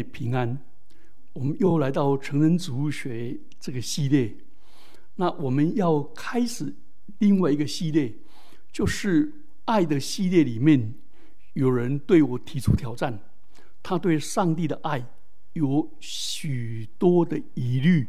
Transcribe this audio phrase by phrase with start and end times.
[0.00, 0.58] 平安，
[1.34, 4.34] 我们又来到成人植物学这个系列。
[5.16, 6.74] 那我们要开始
[7.18, 8.14] 另外一个系列，
[8.72, 9.30] 就是
[9.66, 10.94] 爱的系列里面，
[11.52, 13.20] 有人对我提出挑战，
[13.82, 15.06] 他对上帝的爱
[15.52, 18.08] 有许多的疑虑。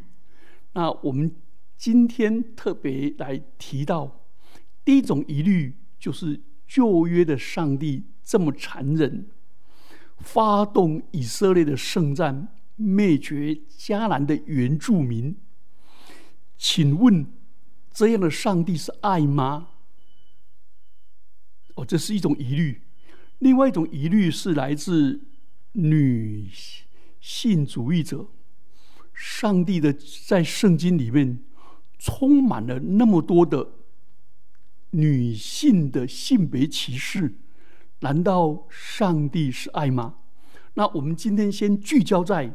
[0.72, 1.30] 那我们
[1.76, 4.24] 今天特别来提到
[4.86, 9.26] 第一种疑虑，就是旧约的上帝这么残忍。
[10.24, 15.36] 发动以色列的圣战，灭绝迦南的原住民。
[16.56, 17.26] 请问，
[17.92, 19.68] 这样的上帝是爱吗？
[21.74, 22.82] 哦，这是一种疑虑。
[23.40, 25.20] 另外一种疑虑是来自
[25.72, 26.48] 女
[27.20, 28.28] 性主义者。
[29.12, 29.94] 上帝的
[30.26, 31.38] 在圣经里面
[31.98, 33.72] 充满了那么多的
[34.90, 37.34] 女性的性别歧视。
[38.04, 40.16] 难道上帝是爱吗？
[40.74, 42.54] 那我们今天先聚焦在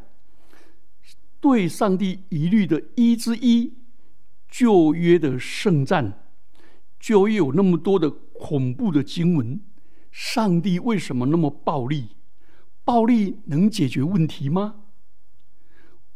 [1.40, 3.74] 对上帝疑虑的一之一——
[4.48, 6.30] 旧约的圣战。
[7.00, 9.60] 旧约有那么多的恐怖的经文，
[10.12, 12.10] 上帝为什么那么暴力？
[12.84, 14.82] 暴力能解决问题吗？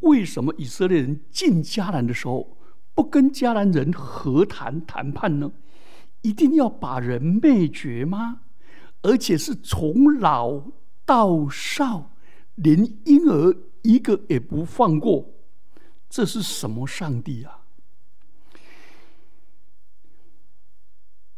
[0.02, 2.60] 为什么以色列人进迦南的时候
[2.94, 5.52] 不跟迦南人和谈谈判呢？
[6.22, 8.42] 一定要把人灭绝吗？
[9.04, 10.72] 而且是从老
[11.06, 12.12] 到少，
[12.56, 15.30] 连婴儿一个也不放过，
[16.10, 17.60] 这是什么上帝啊？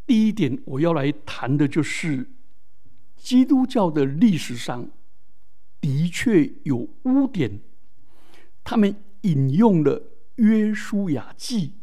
[0.06, 2.30] 第一点，我要来谈的就是
[3.18, 4.88] 基督教的历史上
[5.82, 7.60] 的确有污点，
[8.64, 10.00] 他们引用了
[10.36, 11.74] 约书亚记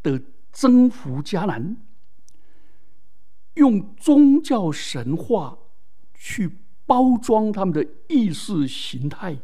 [0.00, 1.76] 的征服迦南。
[3.58, 5.58] 用宗教神话
[6.14, 9.36] 去包装他们的意识形态，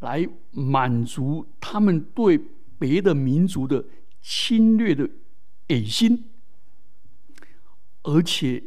[0.00, 2.38] 来满足他们对
[2.78, 3.84] 别的民族的
[4.20, 5.08] 侵略的
[5.68, 6.28] 野心，
[8.02, 8.62] 而且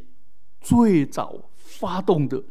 [0.59, 2.43] 最早发动的，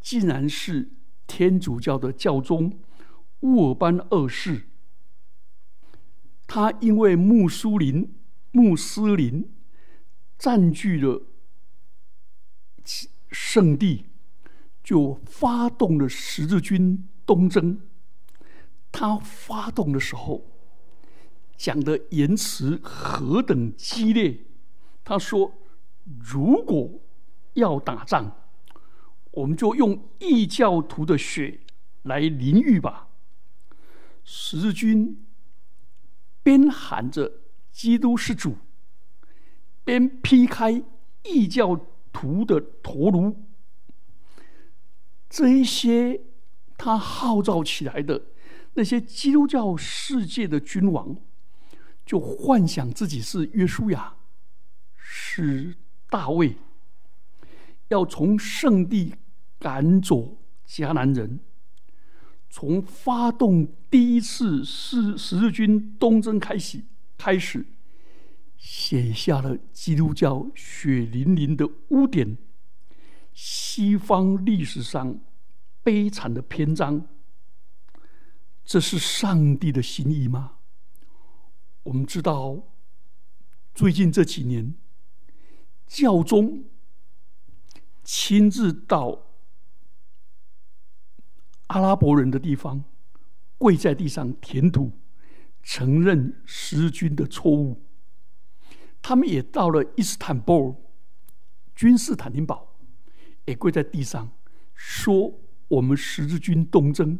[0.00, 0.88] 竟然是
[1.26, 2.78] 天主教的教宗
[3.40, 4.66] 乌尔班二世。
[6.46, 8.14] 他因为穆苏林、
[8.52, 9.50] 穆斯林
[10.38, 11.22] 占据了。
[13.30, 14.06] 圣地
[14.82, 17.80] 就发动了十字军东征。
[18.92, 20.44] 他发动的时候
[21.56, 24.40] 讲的言辞何等激烈！
[25.02, 25.52] 他说
[26.04, 27.00] ：“如果
[27.54, 28.36] 要打仗，
[29.32, 31.60] 我们就用异教徒的血
[32.02, 33.08] 来淋浴吧。”
[34.22, 35.24] 十字军
[36.42, 37.40] 边喊着
[37.72, 38.56] “基督是主”，
[39.84, 40.82] 边劈开
[41.24, 41.80] 异教。
[42.14, 43.44] 图的头颅，
[45.28, 46.20] 这一些
[46.78, 48.22] 他号召起来的
[48.74, 51.16] 那些基督教世界的君王，
[52.06, 54.14] 就幻想自己是约书亚，
[54.96, 55.74] 是
[56.08, 56.56] 大卫，
[57.88, 59.16] 要从圣地
[59.58, 61.40] 赶走迦南人，
[62.48, 66.80] 从发动第一次十十字军东征开始
[67.18, 67.66] 开始。
[68.64, 72.38] 写下了基督教血淋淋的污点，
[73.34, 75.20] 西方历史上
[75.82, 77.06] 悲惨的篇章。
[78.64, 80.52] 这是上帝的心意吗？
[81.82, 82.62] 我们知道，
[83.74, 84.74] 最近这几年，
[85.86, 86.64] 教宗
[88.02, 89.26] 亲自到
[91.66, 92.82] 阿拉伯人的地方，
[93.58, 94.92] 跪在地上填土，
[95.62, 97.82] 承认失军的错误。
[99.06, 100.74] 他们也到了伊斯坦布尔，
[101.74, 102.74] 君士坦丁堡，
[103.44, 104.32] 也跪在地上
[104.72, 105.30] 说
[105.68, 107.18] ：“我们十字军东征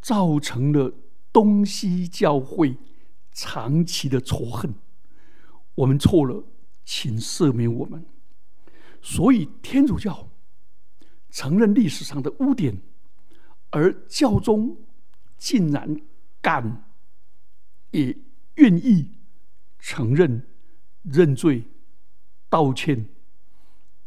[0.00, 0.92] 造成了
[1.32, 2.76] 东西教会
[3.30, 4.74] 长期的仇恨，
[5.76, 6.42] 我们错了，
[6.84, 8.04] 请赦免我们。”
[9.00, 10.30] 所以天主教
[11.30, 12.82] 承认历史上的污点，
[13.70, 14.78] 而教宗
[15.38, 15.96] 竟然
[16.40, 16.84] 敢
[17.92, 18.18] 也
[18.56, 19.12] 愿意
[19.78, 20.48] 承认。
[21.02, 21.64] 认罪、
[22.48, 23.06] 道歉，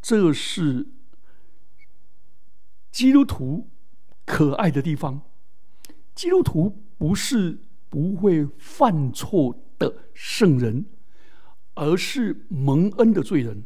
[0.01, 0.87] 这是
[2.91, 3.69] 基督徒
[4.25, 5.21] 可爱的地方。
[6.13, 7.59] 基督徒不是
[7.89, 10.85] 不会犯错的圣人，
[11.73, 13.65] 而是蒙恩的罪人。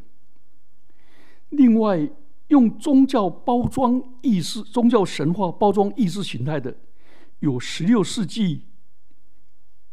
[1.50, 2.10] 另外，
[2.48, 6.76] 用宗教包装意识、宗教神话包装意识形态的，
[7.40, 8.66] 有十六世纪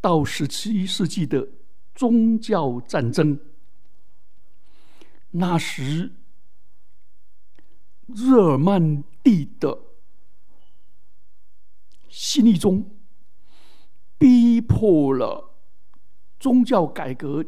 [0.00, 1.46] 到十七世纪的。
[1.96, 3.40] 宗教战争，
[5.30, 6.12] 那时
[8.06, 9.76] 日耳曼帝的
[12.08, 12.94] 新一宗，
[14.18, 15.56] 逼迫了
[16.38, 17.44] 宗教改革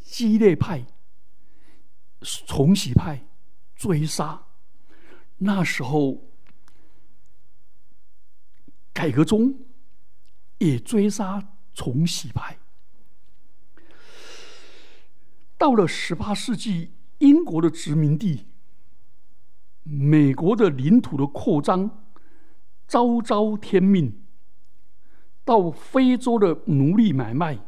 [0.00, 0.86] 激烈派、
[2.20, 3.26] 重洗派
[3.74, 4.46] 追杀。
[5.38, 6.22] 那时候，
[8.92, 9.58] 改革中
[10.58, 11.42] 也追杀
[11.72, 12.58] 重洗派。
[15.58, 18.46] 到了十八世纪，英国的殖民地、
[19.82, 22.02] 美国的领土的扩张。
[22.86, 24.22] 昭昭天命，
[25.44, 27.58] 到非洲的奴隶买卖，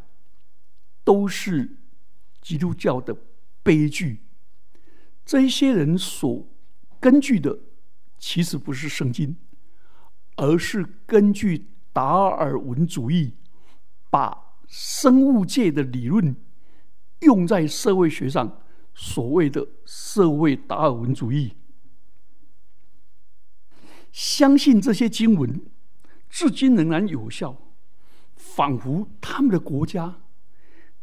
[1.02, 1.76] 都是
[2.40, 3.16] 基督教的
[3.64, 4.22] 悲剧。
[5.24, 6.46] 这些人所
[7.00, 7.58] 根据的，
[8.16, 9.36] 其实不是圣经，
[10.36, 13.34] 而是根据达尔文主义，
[14.08, 16.36] 把生物界的理论
[17.20, 18.60] 用在社会学上，
[18.94, 21.54] 所谓的社会达尔文主义。
[24.10, 25.60] 相信这些经文
[26.28, 27.56] 至今仍然有效，
[28.36, 30.20] 仿佛他们的国家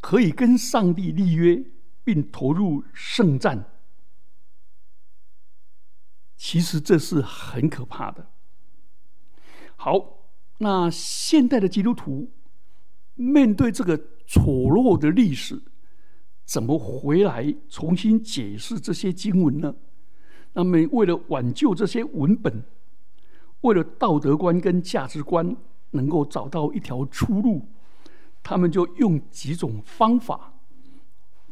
[0.00, 1.64] 可以跟上帝立约，
[2.04, 3.72] 并投入圣战。
[6.36, 8.30] 其实这是很可怕的。
[9.76, 10.28] 好，
[10.58, 12.30] 那现代的基督徒
[13.14, 13.96] 面对这个
[14.26, 15.62] 丑陋的历史，
[16.46, 19.74] 怎么回来重新解释这些经文呢？
[20.54, 22.64] 那么，为了挽救这些文本。
[23.62, 25.56] 为了道德观跟价值观
[25.90, 27.66] 能够找到一条出路，
[28.42, 30.54] 他们就用几种方法。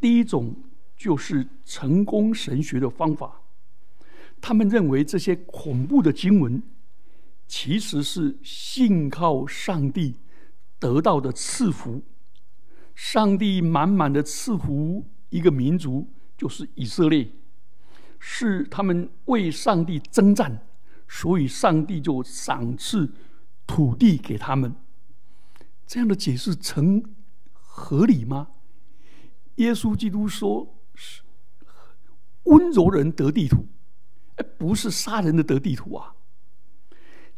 [0.01, 0.55] 第一种
[0.97, 3.41] 就是成功神学的方法，
[4.41, 6.63] 他们认为这些恐怖的经文
[7.49, 10.15] 其实是信靠上帝
[10.79, 12.03] 得到的赐福，
[12.95, 17.29] 上帝满满的赐福一个民族，就是以色列，
[18.19, 20.67] 是他们为上帝征战。
[21.07, 23.13] 所以，上帝就赏赐
[23.67, 24.75] 土地给他们。
[25.87, 27.05] 这样的解释成
[27.53, 28.49] 合理吗？
[29.57, 31.23] 耶稣基督说：“是
[32.45, 33.69] 温柔人得地土，
[34.37, 36.15] 而不是杀人的得地土啊。”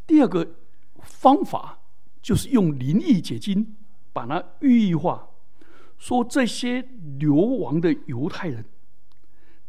[0.06, 0.56] 第二个
[1.02, 1.80] 方法
[2.22, 3.76] 就是用灵异解经，
[4.12, 5.28] 把它寓意化，
[5.98, 6.88] 说这些
[7.18, 8.64] 流亡的犹太人，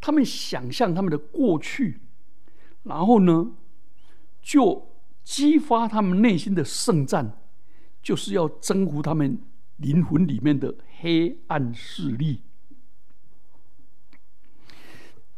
[0.00, 2.00] 他们想象他们的过去，
[2.84, 3.52] 然后呢？
[4.40, 4.94] 就
[5.24, 7.38] 激发他们内心的圣战，
[8.02, 9.38] 就是要征服他们
[9.76, 12.40] 灵魂里面的黑暗势力。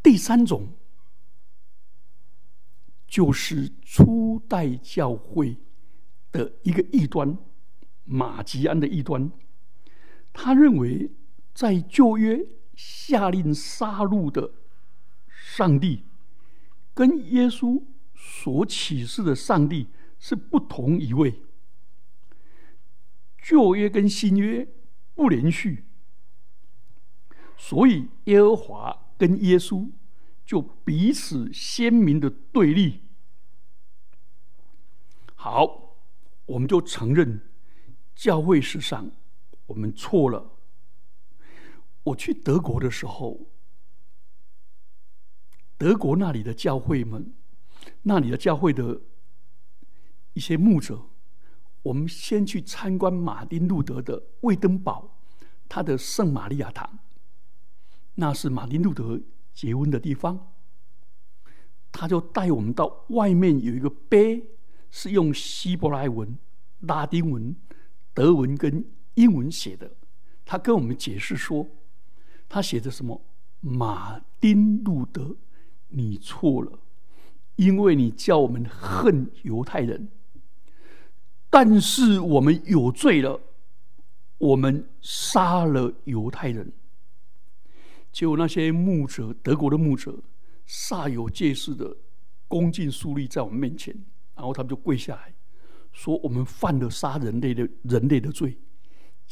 [0.01, 0.69] 第三种
[3.05, 5.57] 就是初代教会
[6.31, 7.37] 的一个异端——
[8.05, 9.29] 马吉安的异端。
[10.33, 11.11] 他认为，
[11.53, 12.45] 在旧约
[12.75, 14.51] 下令杀戮的
[15.29, 16.03] 上帝，
[16.93, 17.83] 跟耶稣。
[18.23, 19.87] 所启示的上帝
[20.19, 21.41] 是不同一位，
[23.41, 24.67] 旧约跟新约
[25.15, 25.85] 不连续，
[27.57, 29.89] 所以耶和华跟耶稣
[30.45, 33.01] 就彼此鲜明的对立。
[35.33, 35.95] 好，
[36.45, 37.41] 我们就承认
[38.15, 39.09] 教会史上
[39.71, 40.51] 我们错了。
[42.03, 43.39] 我去德国的时候，
[45.77, 47.33] 德国那里的教会们。
[48.03, 49.01] 那里的教会的
[50.33, 51.01] 一些牧者，
[51.81, 55.17] 我们先去参观马丁路德的魏登堡，
[55.69, 56.99] 他的圣玛利亚堂，
[58.15, 59.19] 那是马丁路德
[59.53, 60.53] 结婚的地方。
[61.91, 64.45] 他就带我们到外面有一个碑，
[64.91, 66.37] 是用希伯来文、
[66.81, 67.55] 拉丁文、
[68.13, 69.91] 德文跟英文写的。
[70.45, 71.67] 他跟我们解释说，
[72.49, 73.21] 他写的什么？
[73.59, 75.35] 马丁路德，
[75.89, 76.79] 你错了。
[77.57, 80.07] 因为你叫我们恨犹太人，
[81.49, 83.39] 但是我们有罪了，
[84.39, 86.71] 我们杀了犹太人。
[88.11, 90.23] 结果那些牧者，德国的牧者，
[90.67, 91.95] 煞有介事的
[92.47, 93.93] 恭敬肃立在我们面前，
[94.35, 95.33] 然后他们就跪下来
[95.91, 98.57] 说：“我们犯了杀人类的人类的罪，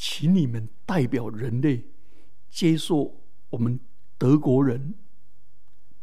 [0.02, 1.84] 请你们代表人类
[2.50, 3.78] 接受我们
[4.18, 4.96] 德国人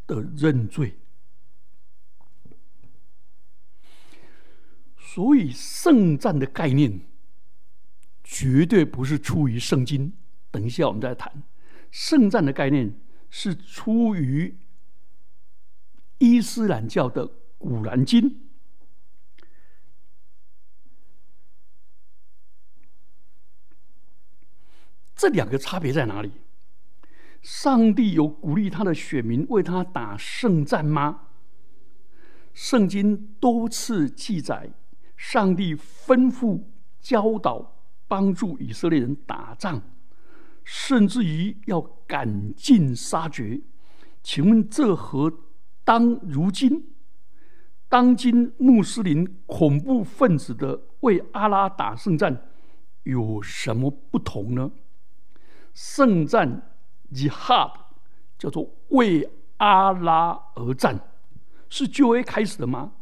[0.07, 0.99] 的认罪。”
[4.99, 7.01] 所以，圣战的概念
[8.23, 10.13] 绝对不是出于圣经。
[10.51, 11.43] 等一下，我们再谈
[11.91, 13.01] 圣战的概念
[13.31, 14.59] 是出于
[16.19, 17.27] 伊斯兰教的
[17.57, 18.31] 《古兰经》。
[25.17, 26.31] 这两个差别在哪里？
[27.43, 31.23] 上帝有鼓励他的选民为他打圣战吗？
[32.53, 34.71] 圣经多次记载。
[35.17, 36.63] 上帝吩咐
[37.01, 39.81] 教导帮助以色列人打仗，
[40.63, 43.63] 甚至于要赶尽杀绝。
[44.23, 45.33] 请问这和
[45.85, 46.93] 当如今
[47.89, 52.51] 当今穆斯林恐怖分子的为阿拉打胜战
[53.05, 54.71] 有什么不同呢？
[55.77, 56.73] 圣战
[57.13, 57.71] （jihad）
[58.39, 60.99] 叫做为阿拉而战，
[61.69, 62.95] 是就 A 开始的吗？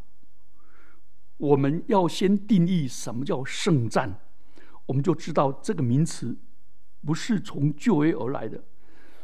[1.37, 4.19] 我们要先定义什么叫圣战，
[4.87, 6.37] 我们就知道这个名词
[7.07, 8.65] 不是从旧约而来的，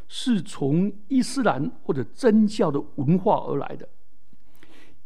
[0.07, 3.88] 是从伊斯兰或者真教的文化而来的。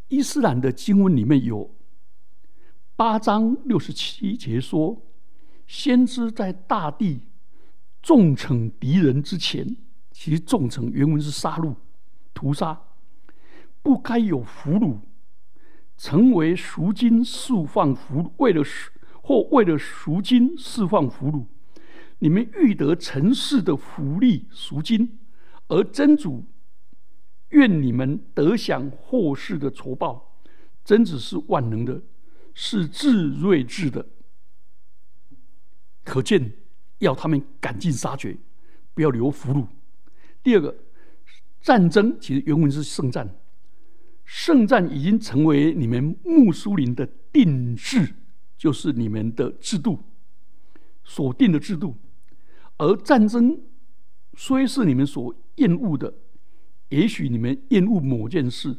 [0.09, 1.75] 伊斯兰的经文里面有
[2.95, 5.01] 八章六十七节说，
[5.67, 7.23] 先知在大地
[8.05, 9.77] 众惩敌人之前，
[10.11, 11.75] 其实众惩原文是杀戮、
[12.35, 12.79] 屠杀，
[13.83, 14.99] 不该有俘虏。
[15.97, 18.63] 成为赎金释放俘虏为了
[19.23, 21.47] 或为了赎金释放俘虏，
[22.19, 25.19] 你们欲得尘世的福利赎金，
[25.69, 26.45] 而真主
[27.51, 30.43] 愿你们得享祸世的酬报。
[30.85, 32.03] 真主是万能的，
[32.53, 34.05] 是至睿智的。
[36.03, 36.53] 可见
[36.99, 38.37] 要他们赶尽杀绝，
[38.95, 39.67] 不要留俘虏。
[40.43, 40.77] 第二个，
[41.61, 43.37] 战争其实原文是圣战。
[44.25, 48.15] 圣战已经成为你们穆斯林的定制，
[48.57, 49.99] 就是你们的制度
[51.03, 51.97] 所定的制度。
[52.79, 53.61] 而战争
[54.37, 56.15] 虽是你们所厌恶的，
[56.89, 58.79] 也许你们厌恶某件事，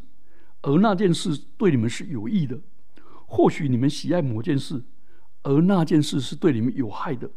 [0.62, 2.57] 而那件事对你们是有益的；
[3.27, 4.84] 或许你们喜爱某件事，
[5.43, 7.29] 而那件事是对你们有害的。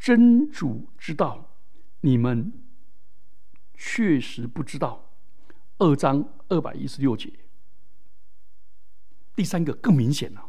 [0.00, 1.54] 真主知道，
[2.00, 2.50] 你们
[3.74, 5.12] 确实不知道。
[5.76, 7.30] 二章二百一十六节，
[9.36, 10.48] 第三个更明显了。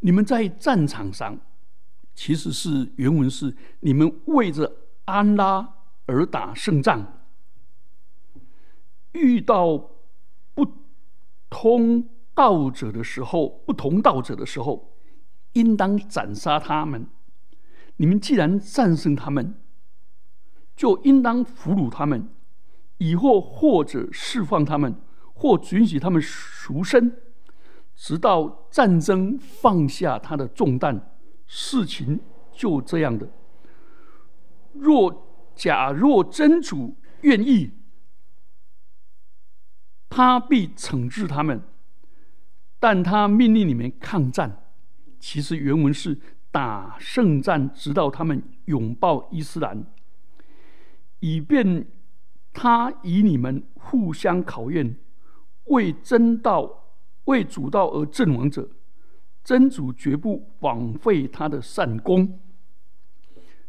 [0.00, 1.38] 你们在战场上，
[2.14, 5.76] 其实是原文是你们为着安拉
[6.06, 7.26] 而打胜仗，
[9.12, 9.78] 遇到
[10.54, 10.66] 不
[11.48, 14.89] 通道者的时候，不同道者的时候，
[15.52, 17.06] 应当斩杀他们。
[17.96, 19.54] 你们既然战胜他们。
[20.76, 22.30] 就应当俘虏他们，
[22.96, 24.96] 以后或者释放他们，
[25.34, 27.20] 或允许他们赎身，
[27.94, 31.14] 直到战争放下他的重担。
[31.46, 33.28] 事情就这样的。
[34.72, 37.72] 若假若真主愿意，
[40.08, 41.62] 他必惩治他们，
[42.78, 44.69] 但他命令你们抗战。
[45.20, 46.18] 其实原文是
[46.50, 49.86] 打胜战，直到他们拥抱伊斯兰。
[51.20, 51.86] 以便
[52.52, 54.96] 他以你们互相考验，
[55.66, 56.96] 为真道、
[57.26, 58.70] 为主道而阵亡者，
[59.44, 62.40] 真主绝不枉费他的善功。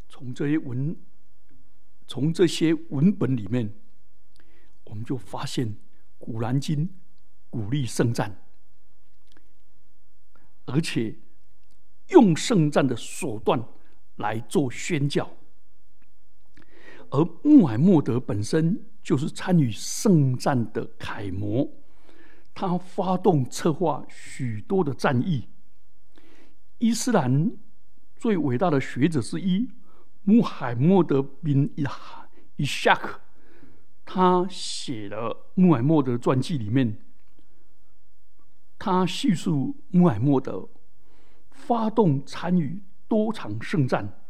[0.07, 0.95] 从这些文，
[2.07, 3.73] 从这些文本里面，
[4.85, 5.67] 我们就发现
[6.17, 6.87] 《古兰经》
[7.49, 8.41] 鼓励圣战，
[10.65, 11.17] 而且
[12.11, 13.61] 用圣战的手段
[14.17, 15.29] 来做宣教。
[17.09, 21.69] 而穆罕默德本身就是参与圣战的楷模，
[22.53, 25.49] 他发动策划许多的战役。
[26.77, 27.51] 伊斯兰
[28.15, 29.69] 最伟大的学者之一
[30.23, 31.85] 穆罕默德 bin 伊
[32.55, 33.19] 伊夏克，
[34.05, 36.97] 他写了穆罕默德传记里面，
[38.79, 40.69] 他叙述穆罕默德
[41.71, 44.21] 发动参与多场圣战。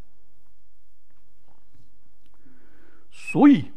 [3.09, 3.71] 所以，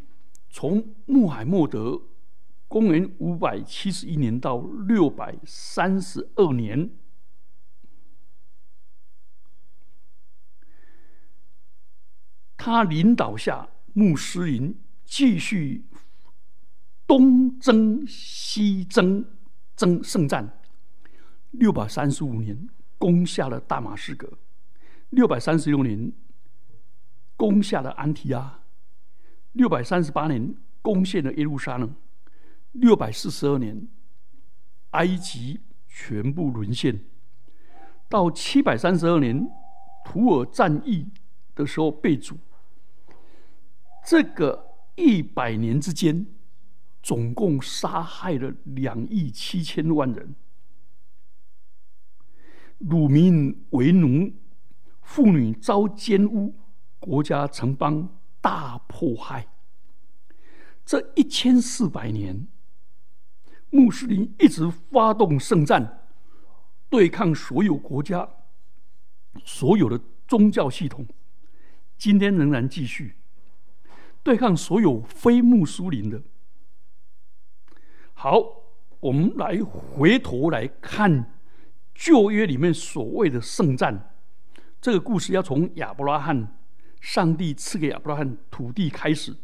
[0.51, 1.99] 从穆罕默德
[2.69, 6.91] 公元五百七十一年到六百三十二年，
[12.59, 15.87] 他领导下穆斯林继续
[17.07, 19.25] 东征西征，
[19.75, 20.61] 征圣战。
[21.53, 24.39] 六百三十五年攻下了大马士革，
[25.11, 26.13] 六百三十六年
[27.37, 28.61] 攻下了安提阿。
[29.53, 31.95] 六百三十八年攻陷了耶路撒冷，
[32.73, 33.87] 六百四十二年
[34.91, 37.01] 埃及全部沦陷，
[38.09, 39.49] 到七百三十二年
[40.05, 41.09] 土尔战役
[41.55, 42.37] 的时候被逐。
[44.05, 46.27] 这个一百年之间，
[47.01, 50.35] 总共杀害了两亿七千万人，
[52.89, 54.33] 乳民为奴，
[55.03, 56.55] 妇女遭奸污，
[56.99, 58.09] 国家城邦。
[58.41, 59.49] 大迫害！
[60.85, 62.47] 这一千四百年，
[63.71, 66.03] 穆斯林一直发动圣战，
[66.91, 68.29] 对抗所有国家、
[69.47, 69.99] 所有的
[70.29, 71.07] 宗教系统，
[71.97, 73.17] 今天仍然继续
[74.23, 76.23] 对抗所有非穆斯林的。
[78.13, 78.45] 好，
[79.01, 81.34] 我们来回头来看
[81.95, 84.15] 旧约里面所谓的圣战。
[84.81, 86.59] 这个故事要从亚伯拉罕，
[87.01, 89.35] 上帝赐给亚伯拉罕土地开始。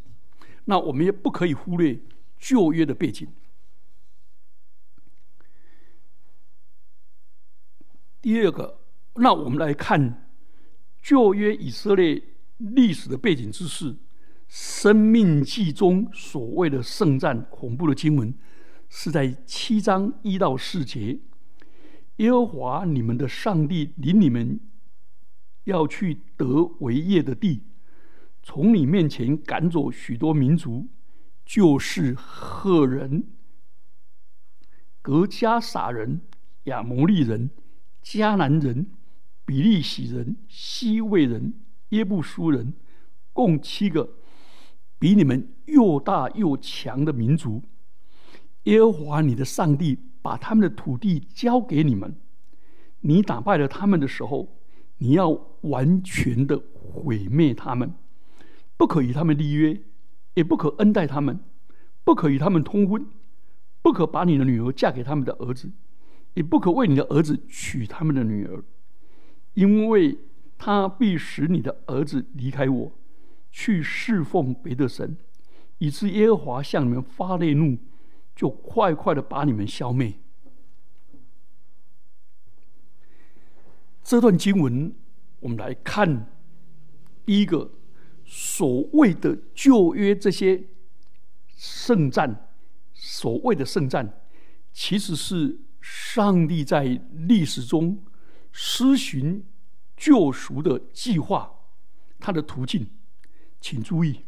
[0.66, 1.98] 那我们也不可以忽略
[2.38, 3.26] 旧约的背景。
[8.20, 8.80] 第二个，
[9.14, 10.30] 那我们来看
[11.00, 12.22] 旧约以色列
[12.58, 13.94] 历史的背景知识，
[14.46, 18.34] 《生命记》中所谓的圣战恐怖的经文，
[18.90, 21.18] 是在七章一到四节。
[22.20, 24.60] 耶和华你们的上帝领你们
[25.64, 27.62] 要去得为业的地，
[28.42, 30.86] 从你面前赶走许多民族，
[31.46, 33.24] 就是赫人、
[35.00, 36.20] 格加撒人、
[36.64, 37.50] 亚摩利人。
[38.02, 38.86] 迦南人、
[39.44, 41.52] 比利洗人、西魏人、
[41.90, 42.72] 耶布苏人，
[43.32, 44.16] 共七个
[44.98, 47.62] 比你们又大又强的民族。
[48.64, 52.14] 耶和华你的上帝把他们的土地交给你们，
[53.00, 54.56] 你打败了他们的时候，
[54.98, 55.30] 你要
[55.62, 57.94] 完全的毁灭他们，
[58.76, 59.80] 不可与他们立约，
[60.34, 61.40] 也不可恩待他们，
[62.04, 63.06] 不可与他们通婚，
[63.80, 65.70] 不可把你的女儿嫁给他们的儿子。
[66.34, 68.62] 也不可为你的儿子娶他们的女儿，
[69.54, 70.16] 因为
[70.56, 72.92] 他必使你的儿子离开我，
[73.50, 75.16] 去侍奉别的神，
[75.78, 77.76] 以致耶和华向你们发烈怒，
[78.40, 80.14] 就快快的把你们消灭。
[84.02, 84.94] 这段经文，
[85.40, 86.32] 我们来看
[87.26, 87.70] 第一个
[88.24, 90.64] 所谓的旧约这些
[91.48, 92.48] 圣战，
[92.94, 94.22] 所谓的圣战，
[94.72, 95.60] 其实是。
[95.82, 98.04] 上帝在历史中
[98.52, 99.46] 施行
[99.96, 101.50] 救赎的计划，
[102.18, 102.86] 它的途径，
[103.62, 104.26] 请注意，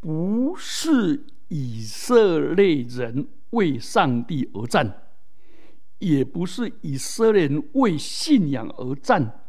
[0.00, 5.04] 不是以色列人为上帝而战，
[6.00, 9.46] 也不是以色列人为信仰而战，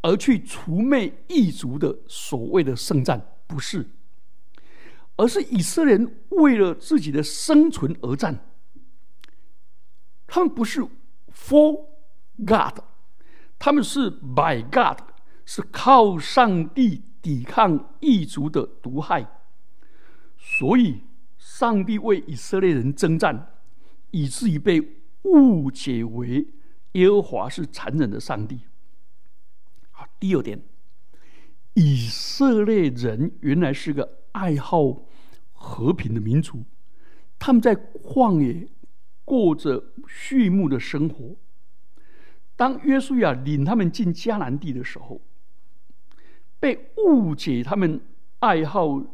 [0.00, 3.84] 而去除灭异族的所谓的圣战，不是，
[5.16, 8.46] 而是以色列人为了自己的生存而战。
[10.28, 10.86] 他们不是
[11.34, 11.84] for
[12.46, 12.78] God，
[13.58, 15.00] 他们是 by God，
[15.44, 19.28] 是靠上帝抵抗异族的毒害。
[20.38, 21.02] 所以，
[21.60, 23.52] 上帝为以色列人征战，
[24.12, 24.80] 以至于被
[25.24, 26.46] 误解为
[26.92, 28.60] 耶和华是残忍的上帝。
[29.90, 30.58] 好，第二点，
[31.74, 35.02] 以色列人原来是个爱好
[35.52, 36.64] 和平的民族，
[37.38, 38.66] 他们在旷野。
[39.22, 41.36] 过着畜牧的生活。
[42.56, 45.20] 当约书亚领他们进迦南地的时候，
[46.58, 48.00] 被误解他们
[48.40, 49.04] 爱好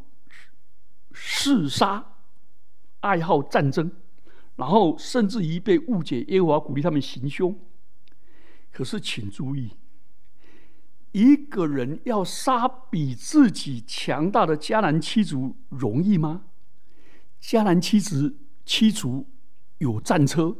[1.13, 2.16] 弑杀、
[3.07, 3.90] 爱好战争，
[4.57, 7.57] 然后甚至于被误解耶和华鼓励他们行凶。
[8.73, 9.71] 可是，请注意，
[11.12, 16.47] 一个人要杀比自己强大的迦南七族容易吗？
[17.40, 19.27] 迦南七族七族。
[19.79, 20.57] 有战车，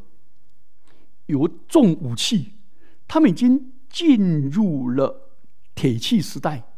[1.25, 2.53] 有重武器，
[3.09, 5.33] 他们已经进入了
[5.75, 6.69] 铁器时代，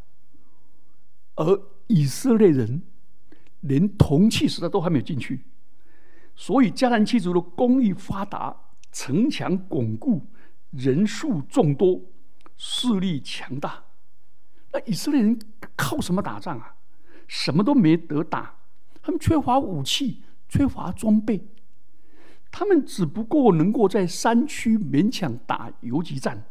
[1.35, 2.81] 而以色列人
[3.63, 5.41] 连铜器时代都还没有进去，
[6.41, 8.57] 所以迦南七族的工艺发达，
[8.93, 10.25] 城墙巩固，
[10.71, 12.01] 人数众多，
[12.57, 13.83] 势力强大。
[14.73, 15.37] 那以色列人
[15.75, 16.77] 靠什么打仗啊？
[17.27, 18.55] 什么都没得打，
[19.03, 21.45] 他们缺乏武器，缺乏装备。
[22.53, 26.47] 他们只不过能够在山区勉强打游击战，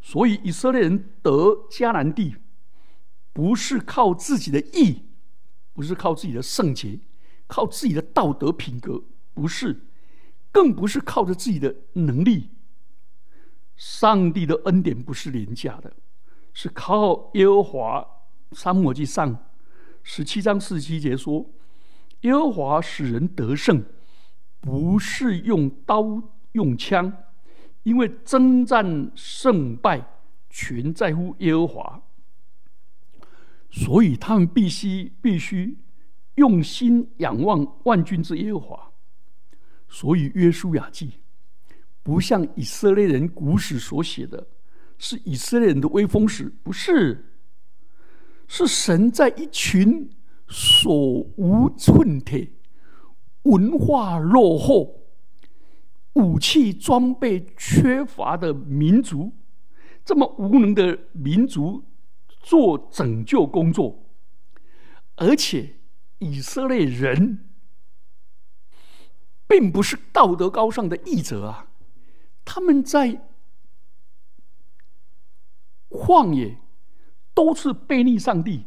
[0.00, 2.36] 所以以色列人得迦南地，
[3.34, 5.04] 不是靠自己的义，
[5.74, 6.98] 不是靠自己的圣洁，
[7.46, 9.02] 靠自己的道德品格，
[9.34, 9.84] 不是，
[10.50, 12.50] 更不是靠着自己的能力。
[13.76, 15.92] 上帝的恩典不是廉价的，
[16.52, 18.06] 是靠耶和华。
[18.52, 19.44] 沙漠记上
[20.02, 21.50] 十七章四十七节说
[22.22, 23.84] ：“耶和华使人得胜。”
[24.58, 27.12] 不是用刀用枪，
[27.84, 30.04] 因为征战胜败
[30.50, 32.02] 全在乎耶和华，
[33.70, 35.78] 所以他们必须必须
[36.36, 38.92] 用心仰望万军之耶和华。
[39.88, 41.12] 所以约书亚记
[42.02, 44.46] 不像以色列人古史所写的，
[44.98, 47.32] 是以色列人的威风史，不是，
[48.48, 50.10] 是神在一群
[50.48, 50.92] 手
[51.36, 52.52] 无寸铁。
[53.42, 55.06] 文化落后、
[56.14, 59.32] 武器装备缺乏的民族，
[60.04, 61.84] 这么无能的民族
[62.40, 64.04] 做拯救工作，
[65.14, 65.75] 而且
[66.18, 67.46] 以色列人
[69.46, 71.66] 并不是道德高尚的义者啊，
[72.44, 73.28] 他们在
[75.88, 76.58] 旷野
[77.32, 78.64] 都是背逆上帝，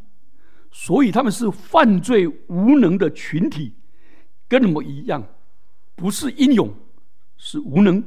[0.70, 3.74] 所以他们是犯罪无能的群体。
[4.48, 5.24] 跟我们一样，
[5.94, 6.74] 不是英勇，
[7.36, 8.02] 是无能；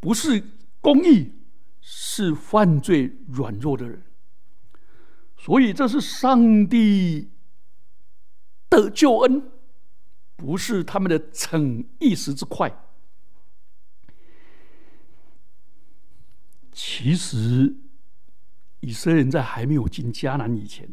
[0.00, 0.42] 不是
[0.80, 1.32] 公义，
[1.80, 4.02] 是犯罪软弱的人。
[5.36, 7.30] 所以，这是上帝
[8.68, 9.50] 的救恩，
[10.36, 12.84] 不是他们的逞一时之快。
[16.72, 17.74] 其实，
[18.80, 20.88] 以色列人在还没有进迦南以前，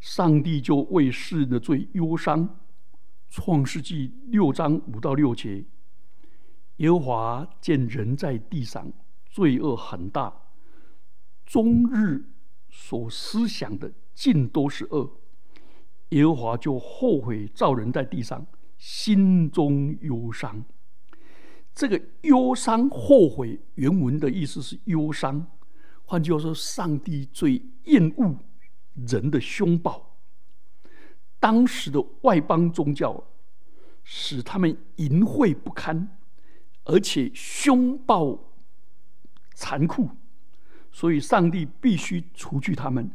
[0.00, 2.60] 上帝就为世人的罪忧伤。
[3.28, 5.64] 创世纪六章五到六节，
[6.76, 8.90] 耶和华见人在地上
[9.28, 10.32] 罪恶很大，
[11.44, 12.24] 终日
[12.70, 15.10] 所思想的尽都是恶，
[16.10, 18.46] 耶和华就后悔造人在地上，
[18.78, 20.64] 心中忧伤。
[21.74, 25.46] 这个忧伤、后悔，原文的意思是忧伤。
[26.04, 28.38] 换句话说，上帝最厌恶
[28.94, 30.16] 人的凶暴。
[31.38, 33.24] 当时的外邦宗教
[34.02, 36.16] 使他们淫秽不堪，
[36.84, 38.52] 而且凶暴
[39.54, 40.08] 残酷，
[40.90, 43.10] 所以上帝必须除去他们。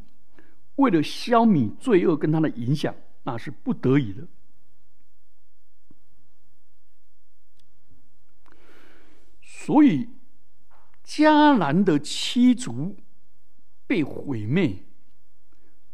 [0.81, 4.27] 为了消弭罪恶跟他的影响，那是不得已的。
[9.41, 10.09] 所以
[11.05, 12.97] 迦南的七族
[13.87, 14.83] 被毁灭。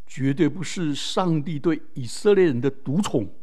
[0.10, 3.36] 绝对不是上帝对以色列人的独宠。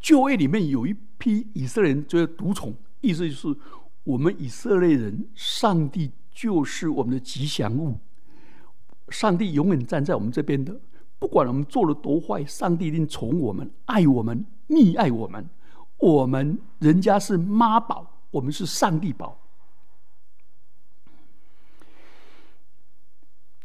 [0.00, 3.60] 旧约里面有一批以色列人就是独宠，意思就是
[4.02, 8.00] 我们以色列人，上帝就是我们的吉祥物，
[9.10, 10.80] 上帝永远站在我们这边的。
[11.18, 15.48] 不管我们做了多坏，上帝一定宠我们、爱我们、溺爱我们。
[15.98, 19.38] 我们人家是妈宝，我们是上帝宝。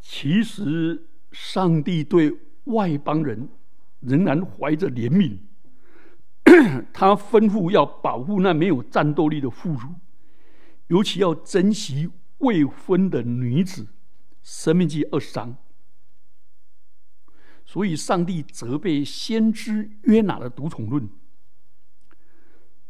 [0.01, 1.07] 其实。
[1.37, 3.49] 上帝对外邦人
[3.99, 5.37] 仍然怀着怜悯，
[6.93, 9.95] 他吩咐要保护那没有战斗力的妇孺，
[10.87, 13.83] 尤其要珍惜未婚的女子。
[14.45, 15.57] 《生命记》二十章，
[17.65, 21.09] 所以上帝责备先知约拿的独宠论，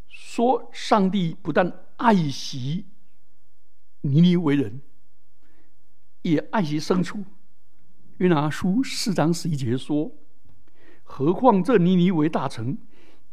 [0.10, 2.88] 说上帝不但爱惜
[4.02, 4.82] 尼尼为人，
[6.24, 7.24] 也爱惜牲畜。
[8.18, 10.12] 约拿书四章十一节说
[11.04, 12.78] ：“何况这尼尼为大城，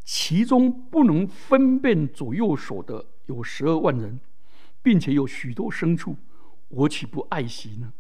[0.05, 4.21] 其中不能分辨左右手的有十二万人，
[4.81, 6.17] 并且有许多牲畜，
[6.69, 7.93] 我岂不爱惜呢？”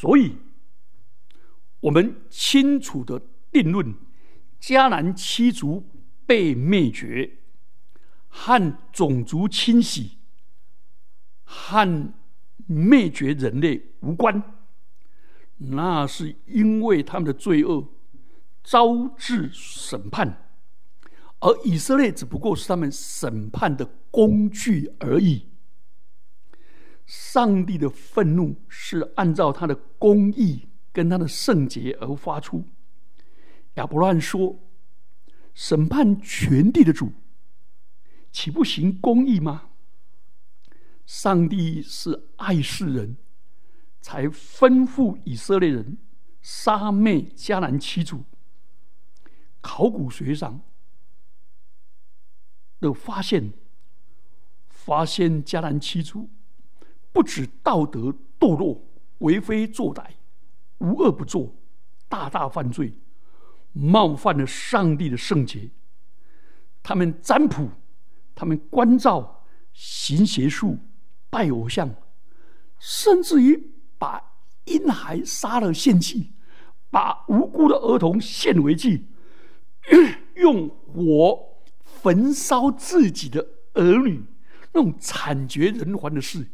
[0.00, 0.36] 所以，
[1.80, 3.94] 我们清楚的定论：
[4.60, 5.88] 迦南七族
[6.26, 7.38] 被灭绝，
[8.28, 10.18] 和种族清洗、
[11.44, 12.12] 和
[12.66, 14.42] 灭绝人类无关。
[15.56, 17.88] 那是因为他们的罪恶
[18.64, 20.50] 招致审判，
[21.38, 25.46] 而以色列只不过是他们审判的工具而已。
[27.06, 32.64] 上帝的愤怒是按照他的公义跟他的圣洁而发出。
[33.74, 34.58] 亚伯乱说
[35.54, 37.12] ：“审判全地的主，
[38.32, 39.70] 岂不行公义吗？”
[41.06, 43.16] 上帝是爱世人。
[44.00, 45.96] 才吩咐以色列人
[46.42, 48.22] 杀灭迦南七族。
[49.62, 50.60] 考古学上
[52.80, 53.54] 的发现，
[54.68, 56.28] 发现迦南七族
[57.14, 58.84] 不止道德堕落、
[59.20, 60.04] 为非作歹、
[60.78, 61.54] 无恶不作、
[62.06, 62.92] 大大犯罪、
[63.72, 65.70] 冒犯了上帝的圣洁。
[66.82, 67.70] 他们占卜，
[68.34, 70.76] 他们关照、行邪术、
[71.30, 71.94] 拜偶像，
[72.78, 73.70] 甚至于。
[73.96, 74.20] 把
[74.64, 76.32] 婴孩杀了献祭，
[76.90, 79.06] 把无辜的儿童献为祭，
[80.34, 84.22] 用火焚烧自己的儿女，
[84.72, 86.46] 那种惨绝人寰的事，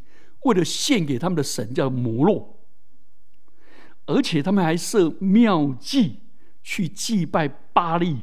[0.43, 2.59] 为了献给他们的神叫摩洛，
[4.05, 6.21] 而且他们还设庙祭
[6.63, 8.21] 去祭拜巴利，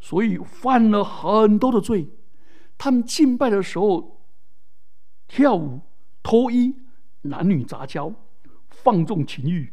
[0.00, 2.08] 所以犯了很多的罪。
[2.76, 4.22] 他们敬拜的时候
[5.26, 5.80] 跳舞、
[6.22, 6.74] 脱衣、
[7.22, 8.14] 男女杂交。
[8.70, 9.72] 放纵情欲，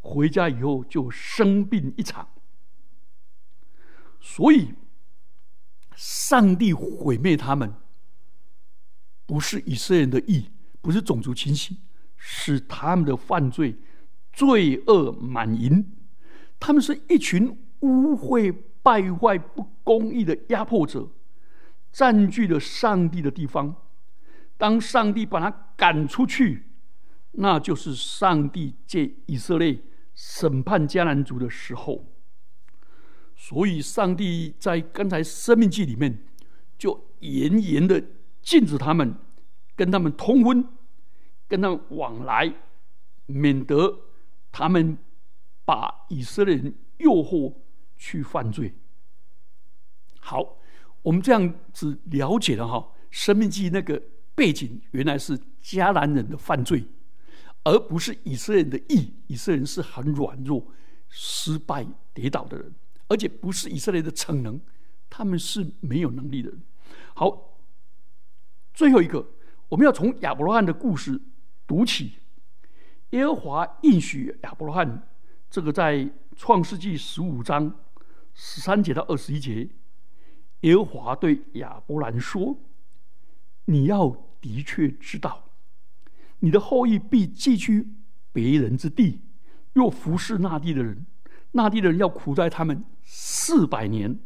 [0.00, 2.28] 回家以后就生病一场。
[4.20, 4.72] 所以
[5.96, 7.74] 上帝毁灭他们，
[9.26, 10.48] 不是以色列人的意，
[10.86, 11.78] 不是种族清洗，
[12.16, 13.74] 是他们的犯罪
[14.32, 15.84] 罪恶满盈。
[16.60, 21.08] 他们是一群污秽、败坏、不公义的压迫者，
[21.90, 23.74] 占据了上帝的地方。
[24.56, 26.62] 当上帝把他赶出去，
[27.32, 29.82] 那就是上帝借以色列
[30.14, 32.06] 审判迦南族的时候。
[33.34, 36.22] 所以，上帝在刚才《生命记》里面
[36.78, 38.00] 就严严的
[38.40, 39.16] 禁止他们
[39.74, 40.64] 跟他们通婚，
[41.48, 42.54] 跟他往来，
[43.26, 43.98] 免得
[44.52, 44.98] 他们。
[45.66, 47.52] 把以色列人诱惑
[47.96, 48.72] 去犯罪。
[50.20, 50.58] 好，
[51.02, 52.76] 我们这样子了解了哈，
[53.10, 54.00] 《生命记》那个
[54.36, 56.84] 背景原来是迦南人的犯罪，
[57.64, 59.12] 而不是以色列人的义。
[59.26, 60.64] 以色列人是很软弱、
[61.08, 62.72] 失败、跌倒的人，
[63.08, 64.60] 而且不是以色列的逞能，
[65.10, 66.62] 他们是没有能力的人。
[67.16, 67.58] 好，
[68.72, 69.32] 最后一个，
[69.68, 71.20] 我们要从亚伯拉罕的故事
[71.66, 72.14] 读起。
[73.10, 75.08] 耶和华应许亚伯拉罕。
[75.48, 77.72] 这个在创世纪十五章
[78.34, 79.68] 十三节到二十一节，
[80.62, 82.58] 耶和华对亚伯兰说
[83.66, 85.44] ：“你要的确知道，
[86.40, 87.94] 你的后裔必寄居
[88.32, 89.20] 别人之地，
[89.72, 91.06] 若服侍那地的人，
[91.52, 94.18] 那地的人要苦待他们四百年，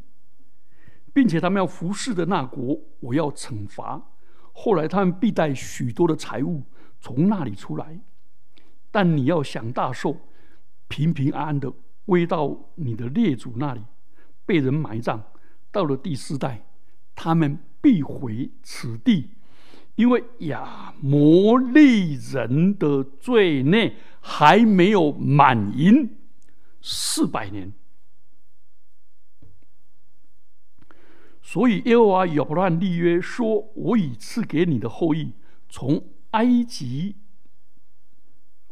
[1.13, 4.11] 并且他们要服侍的那国，我要惩罚。
[4.53, 6.65] 后来他们必带许多的财物
[7.01, 7.99] 从那里出来，
[8.91, 10.17] 但你要享大寿。”
[10.89, 11.73] 平平安安的
[12.05, 13.81] 归到你的列祖那里，
[14.45, 15.23] 被人埋葬。
[15.71, 16.67] 到了第四代，
[17.15, 19.31] 他们必回此地，
[19.95, 26.17] 因为亚摩利人的罪孽还没有满盈
[26.83, 27.73] 四百年。
[31.41, 35.33] 所以耶和华亚伯兰立约说：“我已赐给你的后裔，
[35.69, 37.17] 从埃及。”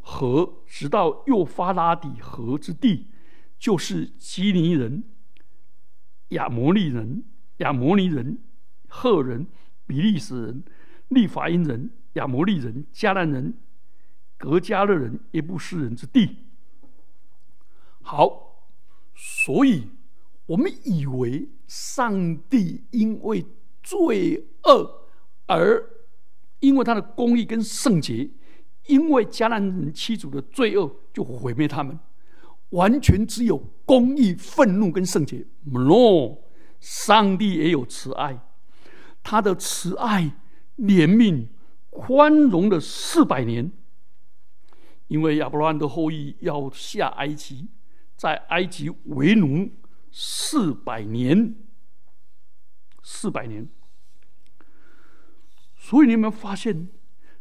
[0.01, 3.09] 河直到幼发拉底河之地，
[3.59, 5.05] 就是基尼人、
[6.29, 7.25] 亚摩利人、
[7.59, 8.39] 亚摩尼人、
[8.89, 9.47] 赫人、
[9.87, 10.65] 比利时人、
[11.09, 13.59] 利法因人、亚摩利人、迦南人、
[14.39, 16.37] 格加勒人、耶布斯人之地。
[18.01, 18.71] 好，
[19.15, 19.89] 所以
[20.47, 23.45] 我们以为上帝因为
[23.83, 25.11] 罪恶
[25.47, 25.98] 而
[26.61, 28.31] 因为他的公义跟圣洁。
[28.87, 31.99] 因为迦南人七族的罪恶，就毁灭他们。
[32.71, 35.47] 完全只有公义、愤怒跟圣洁。
[35.65, 36.39] no，
[36.81, 38.41] 上帝也有慈爱，
[39.23, 40.35] 他的慈爱、
[40.79, 41.49] 怜悯、
[41.91, 43.71] 宽容了四百年。
[45.09, 47.69] 因为亚伯拉罕的后裔要下埃及，
[48.17, 49.71] 在埃及为奴
[50.11, 51.55] 四百年，
[53.03, 53.69] 四百年。
[55.89, 56.87] 所以你们发现？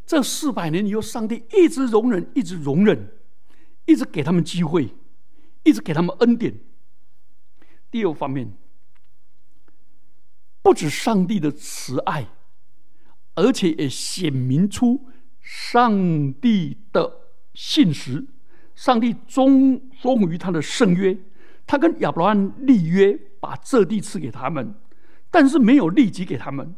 [0.06, 3.12] 这四百年以后，上帝一直容忍，一直容忍，
[3.84, 4.88] 一直给他们机会，
[5.64, 6.58] 一直给他们恩典。
[7.92, 8.54] 第二方面，
[10.62, 12.26] 不止上帝的慈爱，
[13.36, 15.10] 而且也显明出
[15.42, 17.20] 上帝的
[17.54, 18.26] 信实。
[18.76, 21.18] 上帝忠忠于他的圣约，
[21.66, 24.74] 他跟亚伯拉罕立约，把这地赐给他们，
[25.30, 26.74] 但是没有立即给他们，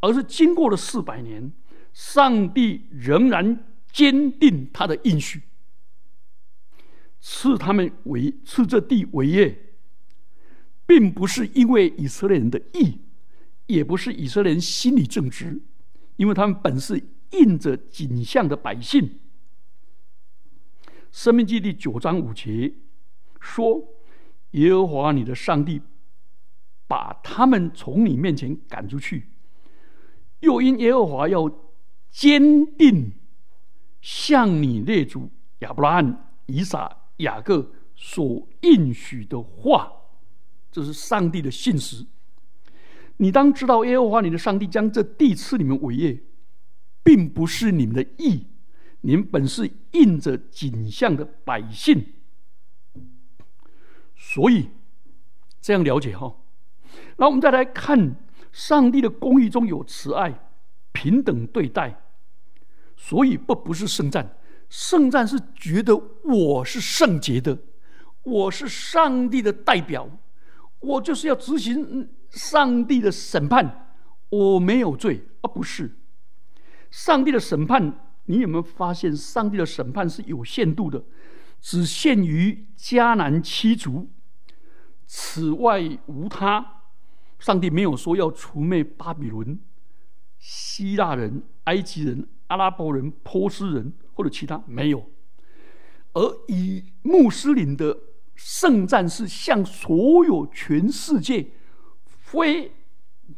[0.00, 1.52] 而是经过了四百年。
[1.94, 5.42] 上帝仍然坚定他的应许，
[7.18, 9.74] 赐他们为赐这地为业，
[10.86, 13.00] 并不是因为以色列人的义，
[13.66, 15.60] 也不是以色列人心里正直，
[16.16, 19.18] 因为他们本是印着景象的百姓。
[21.10, 22.72] 生命记第九章五节
[23.40, 23.82] 说
[24.52, 25.80] ：“耶和华你的上帝
[26.86, 29.30] 把他们从你面前赶出去，
[30.40, 31.50] 又因耶和华要。”
[32.10, 33.12] 坚定
[34.00, 39.92] 向你列祖亚伯拉罕、以撒、雅各所应许的话，
[40.72, 42.06] 这是上帝的信实。
[43.18, 46.18] 你当知道，耶和华你的上帝将这地赐你们为业，
[47.04, 48.46] 并不是你们的义，
[49.02, 52.14] 你们本是印着景象的百姓。
[54.16, 54.70] 所以
[55.60, 56.34] 这样了解哈。
[57.18, 58.16] 那我们再来看，
[58.52, 60.44] 上帝的公义中有慈爱。
[60.90, 62.02] 平等对待，
[62.96, 64.36] 所以不不是圣战。
[64.68, 67.56] 圣战是觉得我是圣洁的，
[68.24, 70.10] 我是上帝的代表，
[70.80, 73.94] 我就是要执行上帝的审判，
[74.28, 75.46] 我没有罪啊！
[75.46, 75.96] 不是
[76.90, 81.04] 上帝的审判，你有没有发现，上帝的审判是有限度的，
[81.60, 84.10] 只限于迦南七族。
[85.06, 86.77] 此外无他，
[87.38, 89.58] 上帝没有说要除灭巴比伦、
[90.38, 95.08] 希腊人、埃及人、阿拉伯人、波斯人或者其他，没有。
[96.14, 97.96] 而以穆斯林的
[98.34, 101.46] 圣战是向所有全世界
[102.06, 102.72] 非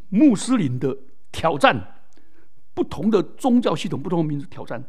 [0.09, 0.97] 穆斯林的
[1.31, 2.03] 挑战，
[2.73, 4.83] 不同的宗教系统、不同的民族挑战。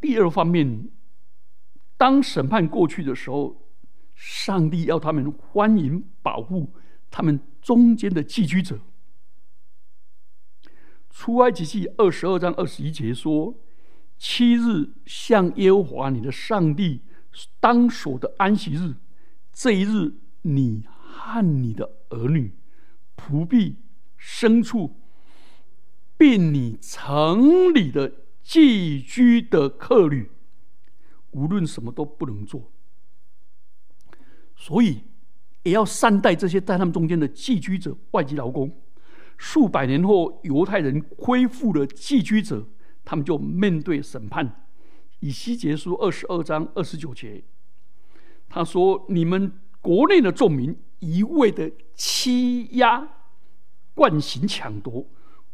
[0.00, 0.88] 第二方面，
[1.96, 3.56] 当审判过去的时候，
[4.14, 6.74] 上帝要他们欢迎、保护
[7.10, 8.80] 他们中间的寄居者。
[11.10, 13.54] 出埃及记二十二章二十一节说
[14.18, 17.02] ：“七日向耶和华你的上帝
[17.60, 18.96] 当守的安息日，
[19.52, 22.54] 这一日你和你的儿女、
[23.16, 23.76] 仆婢、
[24.18, 24.96] 牲畜，
[26.16, 30.28] 并你城里的。”寄居的客旅，
[31.30, 32.71] 无论什么都不能做，
[34.62, 35.02] 所以
[35.64, 38.70] 也要善待这些在他们中间的寄居者、外籍劳工。
[39.36, 42.68] 数百年后，犹太人恢复了寄居者，
[43.04, 44.64] 他们就面对审判。
[45.18, 47.42] 以西结书二十二章二十九节，
[48.48, 53.08] 他说：“你们国内的众民一味的欺压、
[53.94, 55.08] 惯行抢夺，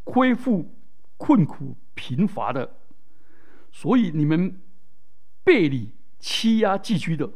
[0.04, 0.74] 恢复
[1.16, 2.76] 困苦贫乏的。”
[3.72, 4.60] 所以你们
[5.42, 7.30] 背离欺压寄居的，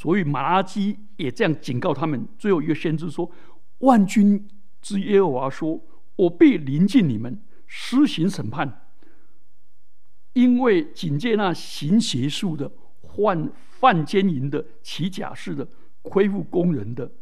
[0.00, 2.26] 所以马拉基也这样警告他们。
[2.38, 3.30] 最后一个先知说
[3.80, 4.48] ：“万军
[4.80, 5.78] 之耶和华说，
[6.16, 8.86] 我必临近你们，施行审判，
[10.32, 12.72] 因为警戒那行邪术的、
[13.14, 15.68] 犯犯奸淫的、起假誓的、
[16.00, 17.12] 亏负工人的、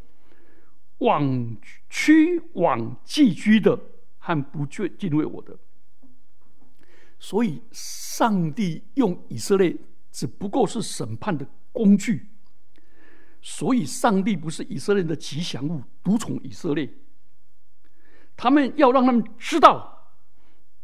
[0.98, 1.56] 往
[1.90, 3.76] 屈往寄居的
[4.18, 5.58] 和不敬敬畏我的。”
[7.18, 9.76] 所以，上帝用以色列
[10.12, 12.28] 只不过是审判的工具。
[13.40, 16.92] 所以，上帝不是以色列的吉祥物，独宠以色列。
[18.36, 20.10] 他们要让他们知道，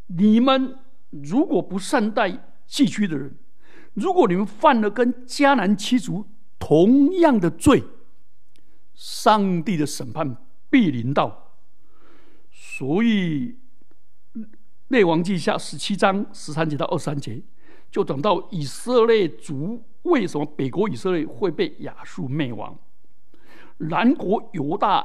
[0.06, 0.78] 你们
[1.10, 3.36] 如果不善待寄居的人，
[3.94, 6.26] 如果你们犯了跟迦南七族
[6.58, 7.84] 同样的罪，
[8.94, 10.36] 上帝的审判
[10.70, 11.52] 必临到。
[12.50, 13.56] 所以。
[14.88, 17.42] 列王记下十七章十三节到二十三节，
[17.90, 22.78] 就等到以色列族为什么北国以色列会被亚述灭亡，
[23.76, 25.04] 南国犹大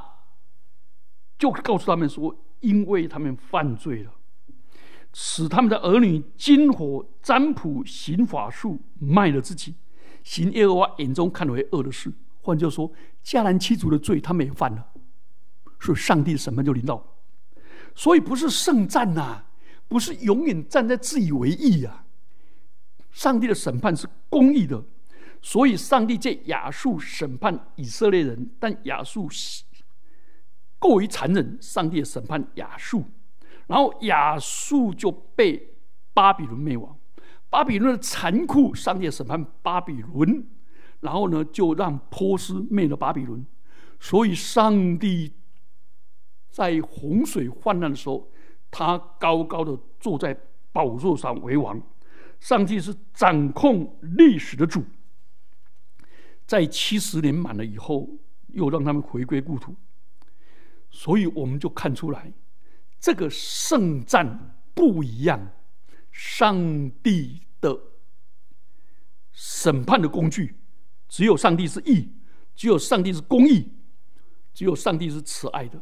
[1.38, 4.12] 就告诉他们说，因为他们犯罪了，
[5.12, 9.76] 使他们的儿女金火占卜行法术，卖了自己，
[10.24, 12.14] 行耶和华眼中看为恶的事。
[12.42, 12.92] 换句话说，
[13.24, 14.86] 迦南七族的罪他们也犯了，
[15.80, 17.04] 所以上帝的审判就临到。
[17.96, 19.46] 所以不是圣战呐。
[19.90, 22.06] 不是永远站在自以为意呀！
[23.20, 24.82] 上帝的审判是公义的，
[25.42, 29.28] 所以上帝借亚述审判以色列人，但亚述
[30.80, 33.04] 过于残忍，上帝审判亚述，
[33.68, 35.76] 然后亚述就被
[36.14, 36.98] 巴比伦灭亡。
[37.50, 40.48] 巴比伦的残酷，上帝审判巴比伦，
[41.02, 43.46] 然后呢，就让波斯灭了巴比伦。
[44.00, 45.34] 所以，上帝
[46.50, 48.32] 在洪水泛滥的时候。
[48.72, 50.40] 他高高的坐在
[50.72, 51.82] 宝座上为王，
[52.40, 54.84] 上帝是掌控历史的主。
[56.46, 58.10] 在七十年满了以后，
[58.48, 59.76] 又让他们回归故土，
[60.90, 62.34] 所以我们就看出来，
[63.00, 65.54] 这个圣战不一样。
[66.12, 67.80] 上帝的
[69.32, 70.56] 审判的工具，
[71.08, 72.12] 只有上帝是义，
[72.56, 73.72] 只有上帝是公义，
[74.54, 75.82] 只有上帝是慈爱的。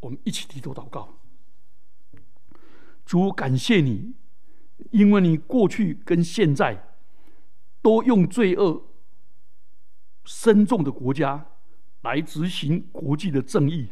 [0.00, 1.16] 我们一起低头祷告。
[3.06, 4.14] 主感谢你，
[4.90, 6.94] 因为你过去跟现在
[7.80, 8.88] 都用罪恶
[10.24, 11.46] 深重的国家
[12.02, 13.90] 来执行国际的正义。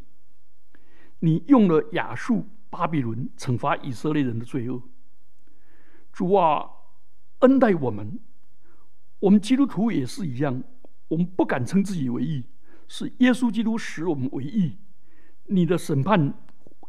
[1.20, 4.82] 你用了亚述、巴比伦惩罚以色列人的罪恶。
[6.12, 6.68] 主啊，
[7.40, 8.18] 恩待我们，
[9.20, 10.62] 我们基督徒也是一样，
[11.08, 12.44] 我们不敢称自己为义，
[12.88, 14.78] 是耶稣基督使我们为义。
[15.44, 16.34] 你的审判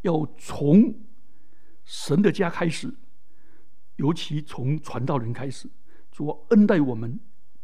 [0.01, 0.95] 要从。
[1.83, 2.93] 神的家开始，
[4.01, 5.69] 尤其从传道人开始，
[6.11, 7.19] 主恩待我们，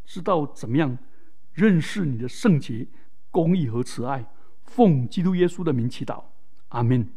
[0.06, 0.96] 知道怎么样
[1.52, 2.88] 认识你的圣洁、
[3.32, 4.24] 公义和慈爱。
[4.62, 6.24] 奉基督耶稣的名祈祷，
[6.68, 7.10] 阿门。